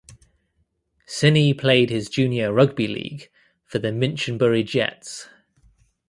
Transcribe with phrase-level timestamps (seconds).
[1.07, 3.29] Cini played his junior rugby league
[3.67, 5.29] for the Minchinbury Jets.